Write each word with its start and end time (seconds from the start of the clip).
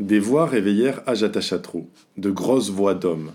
Des 0.00 0.18
voix 0.18 0.46
réveillèrent 0.46 1.02
Ajatachatrou, 1.06 1.86
de 2.16 2.30
grosses 2.30 2.70
voix 2.70 2.94
d'hommes. 2.94 3.32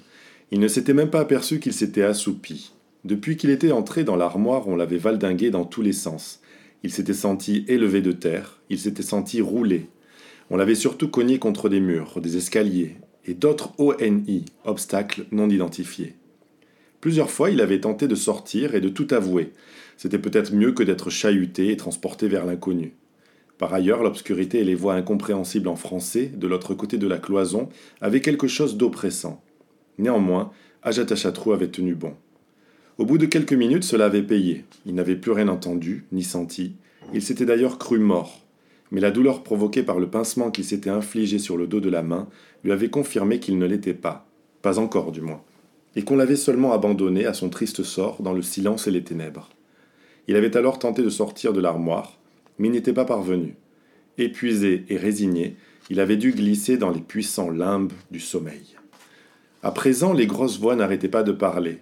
Il 0.49 0.59
ne 0.59 0.67
s'était 0.67 0.95
même 0.95 1.11
pas 1.11 1.19
aperçu 1.19 1.59
qu'il 1.59 1.73
s'était 1.73 2.01
assoupi. 2.01 2.73
Depuis 3.03 3.37
qu'il 3.37 3.51
était 3.51 3.71
entré 3.71 4.03
dans 4.03 4.15
l'armoire, 4.15 4.67
on 4.67 4.75
l'avait 4.75 4.97
valdingué 4.97 5.51
dans 5.51 5.65
tous 5.65 5.83
les 5.83 5.93
sens. 5.93 6.41
Il 6.81 6.91
s'était 6.91 7.13
senti 7.13 7.65
élevé 7.67 8.01
de 8.01 8.11
terre, 8.11 8.61
il 8.71 8.79
s'était 8.79 9.03
senti 9.03 9.41
roulé. 9.41 9.89
On 10.49 10.57
l'avait 10.57 10.73
surtout 10.73 11.07
cogné 11.07 11.37
contre 11.37 11.69
des 11.69 11.79
murs, 11.79 12.19
des 12.19 12.35
escaliers 12.35 12.95
et 13.25 13.35
d'autres 13.35 13.79
ONI, 13.79 14.45
obstacles 14.63 15.27
non 15.31 15.51
identifiés. 15.51 16.15
Plusieurs 16.99 17.29
fois, 17.29 17.51
il 17.51 17.61
avait 17.61 17.81
tenté 17.81 18.07
de 18.07 18.15
sortir 18.15 18.73
et 18.73 18.81
de 18.81 18.89
tout 18.89 19.07
avouer. 19.11 19.53
C'était 19.97 20.17
peut-être 20.17 20.51
mieux 20.51 20.71
que 20.71 20.81
d'être 20.81 21.11
chahuté 21.11 21.69
et 21.69 21.77
transporté 21.77 22.27
vers 22.27 22.43
l'inconnu. 22.43 22.95
Par 23.57 23.73
ailleurs, 23.73 24.03
l'obscurité 24.03 24.59
et 24.59 24.63
les 24.63 24.75
voix 24.75 24.95
incompréhensibles 24.95 25.69
en 25.69 25.75
français, 25.75 26.31
de 26.35 26.47
l'autre 26.47 26.73
côté 26.73 26.97
de 26.97 27.07
la 27.07 27.17
cloison, 27.17 27.69
avaient 28.01 28.21
quelque 28.21 28.47
chose 28.47 28.75
d'oppressant. 28.75 29.41
Néanmoins, 29.97 30.51
Ajatachatrou 30.83 31.53
avait 31.53 31.69
tenu 31.69 31.95
bon. 31.95 32.13
Au 32.97 33.05
bout 33.05 33.17
de 33.17 33.25
quelques 33.25 33.53
minutes, 33.53 33.83
cela 33.83 34.05
avait 34.05 34.23
payé. 34.23 34.65
Il 34.85 34.95
n'avait 34.95 35.15
plus 35.15 35.31
rien 35.31 35.47
entendu, 35.47 36.05
ni 36.11 36.23
senti. 36.23 36.75
Il 37.13 37.21
s'était 37.21 37.45
d'ailleurs 37.45 37.77
cru 37.77 37.99
mort. 37.99 38.41
Mais 38.91 39.01
la 39.01 39.11
douleur 39.11 39.43
provoquée 39.43 39.83
par 39.83 39.99
le 39.99 40.09
pincement 40.09 40.51
qu'il 40.51 40.63
s'était 40.63 40.89
infligé 40.89 41.39
sur 41.39 41.57
le 41.57 41.67
dos 41.67 41.79
de 41.79 41.89
la 41.89 42.03
main 42.03 42.27
lui 42.63 42.71
avait 42.71 42.89
confirmé 42.89 43.39
qu'il 43.39 43.57
ne 43.57 43.65
l'était 43.65 43.93
pas. 43.93 44.27
Pas 44.61 44.79
encore, 44.79 45.11
du 45.11 45.21
moins. 45.21 45.41
Et 45.95 46.03
qu'on 46.03 46.17
l'avait 46.17 46.35
seulement 46.35 46.73
abandonné 46.73 47.25
à 47.25 47.33
son 47.33 47.49
triste 47.49 47.83
sort 47.83 48.21
dans 48.21 48.33
le 48.33 48.41
silence 48.41 48.87
et 48.87 48.91
les 48.91 49.03
ténèbres. 49.03 49.49
Il 50.27 50.35
avait 50.35 50.57
alors 50.57 50.79
tenté 50.79 51.03
de 51.03 51.09
sortir 51.09 51.53
de 51.53 51.61
l'armoire, 51.61 52.17
mais 52.57 52.67
il 52.67 52.71
n'était 52.71 52.93
pas 52.93 53.05
parvenu. 53.05 53.55
Épuisé 54.17 54.85
et 54.89 54.97
résigné, 54.97 55.57
il 55.89 55.99
avait 55.99 56.17
dû 56.17 56.31
glisser 56.31 56.77
dans 56.77 56.89
les 56.89 57.01
puissants 57.01 57.49
limbes 57.49 57.93
du 58.11 58.19
sommeil. 58.19 58.75
À 59.61 59.71
présent, 59.71 60.13
les 60.13 60.27
grosses 60.27 60.59
voix 60.59 60.75
n'arrêtaient 60.75 61.07
pas 61.07 61.23
de 61.23 61.31
parler. 61.31 61.79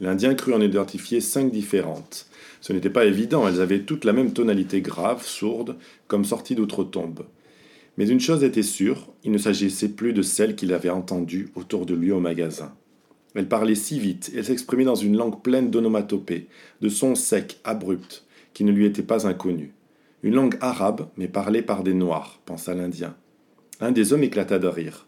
L'Indien 0.00 0.34
crut 0.34 0.54
en 0.54 0.60
identifier 0.60 1.20
cinq 1.20 1.50
différentes. 1.50 2.26
Ce 2.60 2.72
n'était 2.72 2.90
pas 2.90 3.04
évident, 3.06 3.46
elles 3.46 3.60
avaient 3.60 3.82
toutes 3.82 4.04
la 4.04 4.12
même 4.12 4.32
tonalité 4.32 4.80
grave, 4.80 5.24
sourde, 5.24 5.76
comme 6.06 6.24
sortie 6.24 6.54
d'outre-tombe. 6.54 7.24
Mais 7.96 8.08
une 8.08 8.20
chose 8.20 8.44
était 8.44 8.62
sûre, 8.62 9.08
il 9.24 9.32
ne 9.32 9.38
s'agissait 9.38 9.88
plus 9.88 10.12
de 10.12 10.22
celle 10.22 10.54
qu'il 10.54 10.72
avait 10.72 10.90
entendue 10.90 11.48
autour 11.54 11.86
de 11.86 11.94
lui 11.94 12.12
au 12.12 12.20
magasin. 12.20 12.74
Elles 13.34 13.48
parlaient 13.48 13.74
si 13.74 13.98
vite, 13.98 14.32
elles 14.34 14.44
s'exprimaient 14.44 14.84
dans 14.84 14.94
une 14.94 15.16
langue 15.16 15.42
pleine 15.42 15.70
d'onomatopées, 15.70 16.48
de 16.80 16.88
sons 16.88 17.14
secs, 17.14 17.58
abrupts, 17.64 18.24
qui 18.52 18.64
ne 18.64 18.72
lui 18.72 18.86
étaient 18.86 19.02
pas 19.02 19.26
inconnus. 19.26 19.70
Une 20.22 20.34
langue 20.34 20.56
arabe, 20.60 21.08
mais 21.16 21.28
parlée 21.28 21.62
par 21.62 21.82
des 21.82 21.94
noirs, 21.94 22.40
pensa 22.46 22.74
l'Indien. 22.74 23.14
Un 23.80 23.92
des 23.92 24.12
hommes 24.12 24.24
éclata 24.24 24.58
de 24.58 24.66
rire. 24.66 25.06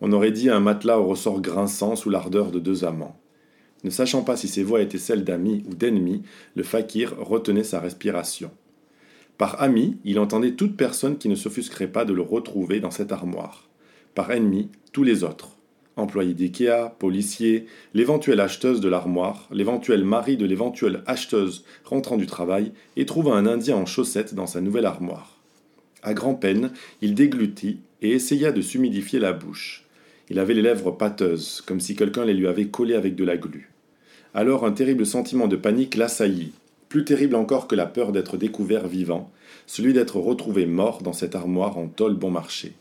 On 0.00 0.12
aurait 0.12 0.32
dit 0.32 0.48
un 0.48 0.60
matelas 0.60 0.98
au 0.98 1.06
ressort 1.06 1.40
grinçant 1.40 1.96
sous 1.96 2.08
l'ardeur 2.08 2.50
de 2.50 2.58
deux 2.58 2.84
amants. 2.84 3.20
Ne 3.84 3.90
sachant 3.90 4.22
pas 4.22 4.36
si 4.36 4.48
ces 4.48 4.62
voix 4.62 4.80
étaient 4.80 4.98
celles 4.98 5.24
d'amis 5.24 5.64
ou 5.68 5.74
d'ennemis, 5.74 6.22
le 6.56 6.62
fakir 6.62 7.14
retenait 7.18 7.62
sa 7.62 7.78
respiration. 7.78 8.50
Par 9.36 9.62
ami, 9.62 9.98
il 10.04 10.18
entendait 10.18 10.54
toute 10.54 10.76
personne 10.76 11.18
qui 11.18 11.28
ne 11.28 11.34
s'offusquerait 11.34 11.92
pas 11.92 12.04
de 12.04 12.14
le 12.14 12.22
retrouver 12.22 12.80
dans 12.80 12.90
cette 12.90 13.12
armoire. 13.12 13.68
Par 14.14 14.30
ennemi, 14.32 14.70
tous 14.92 15.04
les 15.04 15.22
autres 15.24 15.57
employé 15.98 16.34
d'IKEA, 16.34 16.94
policier, 16.98 17.66
l'éventuelle 17.94 18.40
acheteuse 18.40 18.80
de 18.80 18.88
l'armoire, 18.88 19.48
l'éventuel 19.52 20.04
mari 20.04 20.36
de 20.36 20.46
l'éventuelle 20.46 21.02
acheteuse 21.06 21.64
rentrant 21.84 22.16
du 22.16 22.26
travail 22.26 22.72
et 22.96 23.06
trouva 23.06 23.34
un 23.34 23.46
Indien 23.46 23.76
en 23.76 23.86
chaussettes 23.86 24.34
dans 24.34 24.46
sa 24.46 24.60
nouvelle 24.60 24.86
armoire. 24.86 25.38
À 26.02 26.14
grand-peine, 26.14 26.72
il 27.02 27.14
déglutit 27.14 27.80
et 28.02 28.12
essaya 28.12 28.52
de 28.52 28.62
s'humidifier 28.62 29.18
la 29.18 29.32
bouche. 29.32 29.84
Il 30.30 30.38
avait 30.38 30.54
les 30.54 30.62
lèvres 30.62 30.92
pâteuses, 30.92 31.62
comme 31.66 31.80
si 31.80 31.96
quelqu'un 31.96 32.24
les 32.24 32.34
lui 32.34 32.46
avait 32.46 32.68
collées 32.68 32.94
avec 32.94 33.14
de 33.14 33.24
la 33.24 33.36
glu. 33.36 33.70
Alors 34.34 34.64
un 34.64 34.72
terrible 34.72 35.06
sentiment 35.06 35.48
de 35.48 35.56
panique 35.56 35.96
l'assaillit, 35.96 36.52
plus 36.88 37.04
terrible 37.04 37.34
encore 37.34 37.66
que 37.66 37.74
la 37.74 37.86
peur 37.86 38.12
d'être 38.12 38.36
découvert 38.36 38.86
vivant, 38.86 39.30
celui 39.66 39.92
d'être 39.92 40.16
retrouvé 40.16 40.66
mort 40.66 41.02
dans 41.02 41.12
cette 41.12 41.34
armoire 41.34 41.78
en 41.78 41.88
tôle 41.88 42.14
bon 42.14 42.30
marché. 42.30 42.72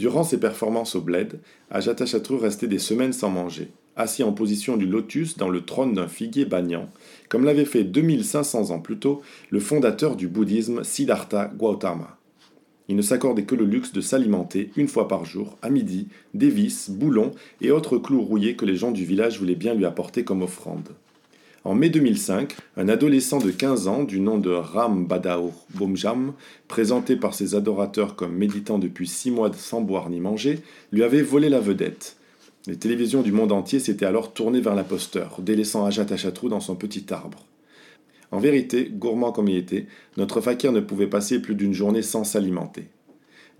Durant 0.00 0.24
ses 0.24 0.40
performances 0.40 0.96
au 0.96 1.02
bled, 1.02 1.40
Ajatachatrou 1.70 2.38
restait 2.38 2.66
des 2.66 2.78
semaines 2.78 3.12
sans 3.12 3.28
manger, 3.28 3.68
assis 3.96 4.22
en 4.22 4.32
position 4.32 4.78
du 4.78 4.86
lotus 4.86 5.36
dans 5.36 5.50
le 5.50 5.60
trône 5.60 5.92
d'un 5.92 6.08
figuier 6.08 6.46
bagnant, 6.46 6.88
comme 7.28 7.44
l'avait 7.44 7.66
fait 7.66 7.84
2500 7.84 8.70
ans 8.70 8.78
plus 8.78 8.96
tôt 8.96 9.20
le 9.50 9.60
fondateur 9.60 10.16
du 10.16 10.26
bouddhisme 10.26 10.84
Siddhartha 10.84 11.52
Gautama. 11.54 12.16
Il 12.88 12.96
ne 12.96 13.02
s'accordait 13.02 13.44
que 13.44 13.54
le 13.54 13.66
luxe 13.66 13.92
de 13.92 14.00
s'alimenter 14.00 14.70
une 14.74 14.88
fois 14.88 15.06
par 15.06 15.26
jour, 15.26 15.58
à 15.60 15.68
midi, 15.68 16.08
des 16.32 16.48
vis, 16.48 16.88
boulons 16.88 17.32
et 17.60 17.70
autres 17.70 17.98
clous 17.98 18.22
rouillés 18.22 18.56
que 18.56 18.64
les 18.64 18.76
gens 18.76 18.92
du 18.92 19.04
village 19.04 19.38
voulaient 19.38 19.54
bien 19.54 19.74
lui 19.74 19.84
apporter 19.84 20.24
comme 20.24 20.40
offrande. 20.40 20.88
En 21.62 21.74
mai 21.74 21.90
2005, 21.90 22.56
un 22.78 22.88
adolescent 22.88 23.38
de 23.38 23.50
15 23.50 23.86
ans 23.86 24.02
du 24.02 24.18
nom 24.18 24.38
de 24.38 24.50
Ram 24.50 25.04
Badaur 25.06 25.52
Bomjam, 25.74 26.32
présenté 26.68 27.16
par 27.16 27.34
ses 27.34 27.54
adorateurs 27.54 28.16
comme 28.16 28.34
méditant 28.34 28.78
depuis 28.78 29.06
six 29.06 29.30
mois 29.30 29.52
sans 29.52 29.82
boire 29.82 30.08
ni 30.08 30.20
manger, 30.20 30.60
lui 30.90 31.02
avait 31.02 31.20
volé 31.20 31.50
la 31.50 31.60
vedette. 31.60 32.16
Les 32.66 32.76
télévisions 32.76 33.20
du 33.20 33.30
monde 33.30 33.52
entier 33.52 33.78
s'étaient 33.78 34.06
alors 34.06 34.32
tournées 34.32 34.62
vers 34.62 34.74
l'imposteur, 34.74 35.36
délaissant 35.42 35.84
Ajat 35.84 36.06
Achatrou 36.08 36.48
dans 36.48 36.60
son 36.60 36.76
petit 36.76 37.04
arbre. 37.12 37.44
En 38.30 38.38
vérité, 38.38 38.90
gourmand 38.90 39.32
comme 39.32 39.48
il 39.48 39.56
était, 39.56 39.86
notre 40.16 40.40
fakir 40.40 40.72
ne 40.72 40.80
pouvait 40.80 41.08
passer 41.08 41.42
plus 41.42 41.54
d'une 41.54 41.74
journée 41.74 42.02
sans 42.02 42.24
s'alimenter. 42.24 42.88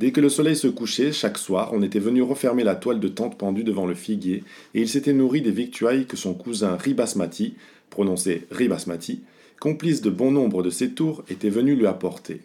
Dès 0.01 0.13
que 0.13 0.23
le 0.23 0.31
soleil 0.31 0.57
se 0.57 0.67
couchait, 0.67 1.13
chaque 1.13 1.37
soir, 1.37 1.73
on 1.75 1.83
était 1.83 1.99
venu 1.99 2.23
refermer 2.23 2.65
la 2.65 2.75
toile 2.75 3.01
de 3.01 3.09
tente 3.09 3.37
pendue 3.37 3.65
devant 3.65 3.85
le 3.85 3.93
figuier, 3.93 4.45
et 4.73 4.81
il 4.81 4.89
s'était 4.89 5.13
nourri 5.13 5.43
des 5.43 5.51
victuailles 5.51 6.07
que 6.07 6.17
son 6.17 6.33
cousin 6.33 6.75
Ribasmati, 6.75 7.53
prononcé 7.91 8.47
Ribasmati, 8.51 9.21
complice 9.61 10.01
de 10.01 10.09
bon 10.09 10.31
nombre 10.31 10.63
de 10.63 10.71
ses 10.71 10.93
tours, 10.93 11.23
était 11.29 11.51
venu 11.51 11.75
lui 11.75 11.87
apporter. 11.87 12.41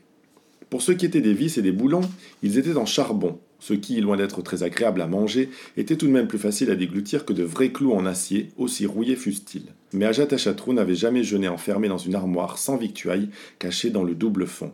Pour 0.70 0.82
ce 0.82 0.92
qui 0.92 1.06
était 1.06 1.22
des 1.22 1.34
vis 1.34 1.58
et 1.58 1.62
des 1.62 1.72
boulons, 1.72 2.02
ils 2.44 2.58
étaient 2.58 2.76
en 2.76 2.86
charbon, 2.86 3.40
ce 3.60 3.74
qui, 3.74 4.02
loin 4.02 4.18
d'être 4.18 4.42
très 4.42 4.64
agréable 4.64 5.02
à 5.02 5.08
manger, 5.08 5.50
était 5.78 5.96
tout 5.96 6.08
de 6.08 6.12
même 6.12 6.28
plus 6.28 6.38
facile 6.38 6.72
à 6.72 6.76
déglutir 6.76 7.24
que 7.24 7.32
de 7.32 7.44
vrais 7.44 7.72
clous 7.72 7.94
en 7.94 8.06
acier, 8.06 8.50
aussi 8.58 8.86
rouillés 8.86 9.16
fussent-ils. 9.16 9.72
Mais 9.94 10.04
Ajat 10.04 10.28
n'avait 10.74 10.94
jamais 10.94 11.24
jeûné 11.24 11.48
enfermé 11.48 11.88
dans 11.88 11.98
une 11.98 12.16
armoire 12.16 12.58
sans 12.58 12.76
victuailles, 12.76 13.30
cachée 13.60 13.92
dans 13.92 14.04
le 14.04 14.14
double 14.14 14.46
fond. 14.46 14.74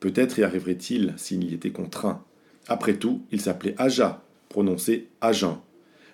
Peut-être 0.00 0.38
y 0.38 0.44
arriverait-il 0.44 1.14
s'il 1.16 1.44
y 1.44 1.54
était 1.54 1.70
contraint. 1.70 2.22
Après 2.68 2.94
tout, 2.94 3.22
il 3.32 3.40
s'appelait 3.40 3.74
Aja, 3.78 4.22
prononcé 4.48 5.08
Agen. 5.20 5.58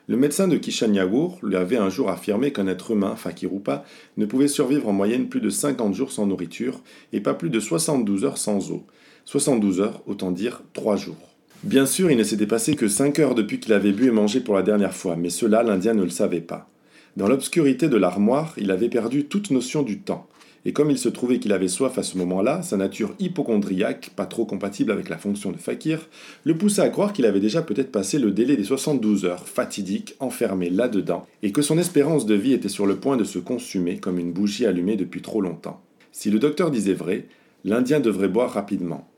Le 0.06 0.16
médecin 0.16 0.48
de 0.48 0.56
Kishanyagur 0.56 1.38
lui 1.42 1.56
avait 1.56 1.78
un 1.78 1.88
jour 1.88 2.10
affirmé 2.10 2.52
qu'un 2.52 2.66
être 2.66 2.90
humain, 2.90 3.16
fakir 3.16 3.54
ou 3.54 3.58
pas, 3.58 3.84
ne 4.16 4.26
pouvait 4.26 4.48
survivre 4.48 4.88
en 4.88 4.92
moyenne 4.92 5.28
plus 5.28 5.40
de 5.40 5.48
50 5.48 5.94
jours 5.94 6.12
sans 6.12 6.26
nourriture 6.26 6.82
et 7.12 7.20
pas 7.20 7.34
plus 7.34 7.50
de 7.50 7.58
72 7.58 8.24
heures 8.24 8.38
sans 8.38 8.70
eau. 8.70 8.84
72 9.24 9.80
heures, 9.80 10.02
autant 10.06 10.30
dire 10.30 10.62
3 10.74 10.96
jours. 10.96 11.34
Bien 11.62 11.86
sûr, 11.86 12.10
il 12.10 12.18
ne 12.18 12.22
s'était 12.22 12.46
passé 12.46 12.76
que 12.76 12.88
5 12.88 13.18
heures 13.18 13.34
depuis 13.34 13.58
qu'il 13.58 13.72
avait 13.72 13.92
bu 13.92 14.08
et 14.08 14.10
mangé 14.10 14.40
pour 14.40 14.54
la 14.54 14.62
dernière 14.62 14.94
fois, 14.94 15.16
mais 15.16 15.30
cela, 15.30 15.62
l'Indien 15.62 15.94
ne 15.94 16.02
le 16.02 16.10
savait 16.10 16.42
pas. 16.42 16.68
Dans 17.16 17.28
l'obscurité 17.28 17.88
de 17.88 17.96
l'armoire, 17.96 18.52
il 18.58 18.70
avait 18.70 18.90
perdu 18.90 19.24
toute 19.24 19.50
notion 19.50 19.82
du 19.82 20.00
temps 20.00 20.28
et 20.64 20.72
comme 20.72 20.90
il 20.90 20.98
se 20.98 21.08
trouvait 21.08 21.38
qu'il 21.38 21.52
avait 21.52 21.68
soif 21.68 21.98
à 21.98 22.02
ce 22.02 22.16
moment-là, 22.18 22.62
sa 22.62 22.76
nature 22.76 23.14
hypochondriaque, 23.18 24.10
pas 24.16 24.26
trop 24.26 24.46
compatible 24.46 24.92
avec 24.92 25.08
la 25.08 25.18
fonction 25.18 25.52
de 25.52 25.58
fakir, 25.58 26.08
le 26.44 26.56
poussa 26.56 26.84
à 26.84 26.88
croire 26.88 27.12
qu'il 27.12 27.26
avait 27.26 27.40
déjà 27.40 27.62
peut-être 27.62 27.92
passé 27.92 28.18
le 28.18 28.30
délai 28.30 28.56
des 28.56 28.64
72 28.64 29.26
heures 29.26 29.46
fatidiques 29.46 30.16
enfermé 30.20 30.70
là-dedans, 30.70 31.26
et 31.42 31.52
que 31.52 31.62
son 31.62 31.78
espérance 31.78 32.24
de 32.24 32.34
vie 32.34 32.52
était 32.54 32.68
sur 32.68 32.86
le 32.86 32.96
point 32.96 33.16
de 33.16 33.24
se 33.24 33.38
consumer 33.38 33.98
comme 33.98 34.18
une 34.18 34.32
bougie 34.32 34.66
allumée 34.66 34.96
depuis 34.96 35.22
trop 35.22 35.40
longtemps. 35.40 35.80
Si 36.12 36.30
le 36.30 36.38
docteur 36.38 36.70
disait 36.70 36.94
vrai, 36.94 37.26
l'Indien 37.64 38.00
devrait 38.00 38.28
boire 38.28 38.52
rapidement. 38.52 39.08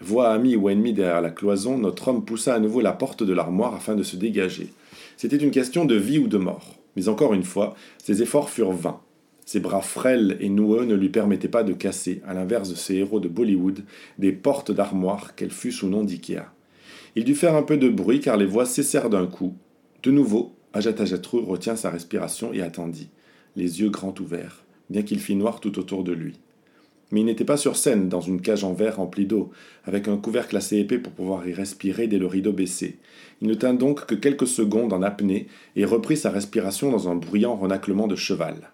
Voix 0.00 0.30
ami 0.30 0.56
ou 0.56 0.68
ennemi 0.68 0.92
derrière 0.92 1.20
la 1.20 1.30
cloison, 1.30 1.76
notre 1.76 2.08
homme 2.08 2.24
poussa 2.24 2.54
à 2.54 2.60
nouveau 2.60 2.80
la 2.80 2.92
porte 2.92 3.22
de 3.22 3.32
l'armoire 3.32 3.74
afin 3.74 3.96
de 3.96 4.04
se 4.04 4.16
dégager. 4.16 4.72
C'était 5.16 5.36
une 5.36 5.50
question 5.50 5.84
de 5.84 5.96
vie 5.96 6.18
ou 6.18 6.28
de 6.28 6.38
mort. 6.38 6.76
Mais 6.96 7.08
encore 7.08 7.34
une 7.34 7.44
fois, 7.44 7.74
ses 8.02 8.22
efforts 8.22 8.50
furent 8.50 8.72
vains. 8.72 9.00
Ses 9.48 9.60
bras 9.60 9.80
frêles 9.80 10.36
et 10.40 10.50
noueux 10.50 10.84
ne 10.84 10.94
lui 10.94 11.08
permettaient 11.08 11.48
pas 11.48 11.62
de 11.62 11.72
casser, 11.72 12.20
à 12.26 12.34
l'inverse 12.34 12.68
de 12.68 12.74
ses 12.74 12.96
héros 12.96 13.18
de 13.18 13.28
Bollywood, 13.28 13.82
des 14.18 14.30
portes 14.30 14.70
d'armoire, 14.70 15.34
qu'elles 15.36 15.52
fussent 15.52 15.76
sous 15.76 15.88
nom 15.88 16.04
d'Ikea. 16.04 16.52
Il 17.16 17.24
dut 17.24 17.34
faire 17.34 17.54
un 17.54 17.62
peu 17.62 17.78
de 17.78 17.88
bruit 17.88 18.20
car 18.20 18.36
les 18.36 18.44
voix 18.44 18.66
cessèrent 18.66 19.08
d'un 19.08 19.26
coup. 19.26 19.54
De 20.02 20.10
nouveau, 20.10 20.52
Ajatajatru 20.74 21.38
retient 21.38 21.76
sa 21.76 21.88
respiration 21.88 22.52
et 22.52 22.60
attendit, 22.60 23.08
les 23.56 23.80
yeux 23.80 23.88
grands 23.88 24.14
ouverts, 24.20 24.66
bien 24.90 25.00
qu'il 25.00 25.18
fît 25.18 25.34
noir 25.34 25.60
tout 25.60 25.78
autour 25.78 26.04
de 26.04 26.12
lui. 26.12 26.38
Mais 27.10 27.20
il 27.20 27.24
n'était 27.24 27.46
pas 27.46 27.56
sur 27.56 27.76
scène, 27.76 28.10
dans 28.10 28.20
une 28.20 28.42
cage 28.42 28.64
en 28.64 28.74
verre 28.74 28.96
remplie 28.96 29.24
d'eau, 29.24 29.50
avec 29.84 30.08
un 30.08 30.18
couvercle 30.18 30.58
assez 30.58 30.76
épais 30.76 30.98
pour 30.98 31.14
pouvoir 31.14 31.48
y 31.48 31.54
respirer 31.54 32.06
dès 32.06 32.18
le 32.18 32.26
rideau 32.26 32.52
baissé. 32.52 32.98
Il 33.40 33.48
ne 33.48 33.54
tint 33.54 33.72
donc 33.72 34.04
que 34.04 34.14
quelques 34.14 34.46
secondes 34.46 34.92
en 34.92 35.00
apnée 35.00 35.46
et 35.74 35.86
reprit 35.86 36.18
sa 36.18 36.28
respiration 36.28 36.90
dans 36.90 37.08
un 37.08 37.14
bruyant 37.14 37.56
renaclement 37.56 38.08
de 38.08 38.14
cheval. 38.14 38.72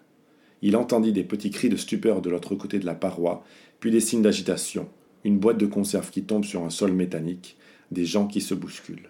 Il 0.61 0.75
entendit 0.75 1.11
des 1.11 1.23
petits 1.23 1.51
cris 1.51 1.69
de 1.69 1.75
stupeur 1.75 2.21
de 2.21 2.29
l'autre 2.29 2.55
côté 2.55 2.79
de 2.79 2.85
la 2.85 2.95
paroi, 2.95 3.43
puis 3.79 3.91
des 3.91 3.99
signes 3.99 4.21
d'agitation, 4.21 4.87
une 5.23 5.39
boîte 5.39 5.57
de 5.57 5.65
conserve 5.65 6.09
qui 6.09 6.23
tombe 6.23 6.45
sur 6.45 6.63
un 6.63 6.69
sol 6.69 6.91
métallique, 6.91 7.57
des 7.91 8.05
gens 8.05 8.27
qui 8.27 8.41
se 8.41 8.53
bousculent. 8.53 9.09